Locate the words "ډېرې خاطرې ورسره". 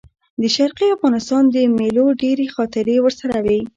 2.21-3.37